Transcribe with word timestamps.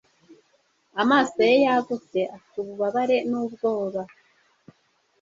Amaso 1.01 1.39
ye 1.49 1.55
yagutse 1.65 2.19
afite 2.35 2.55
ububabare 2.61 3.17
n'ubwoba 3.29 4.01